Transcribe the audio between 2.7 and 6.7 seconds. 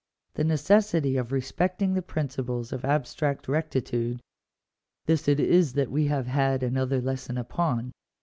of abstract rectitude— this it is that we have had